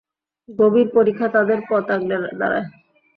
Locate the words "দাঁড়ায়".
2.39-2.67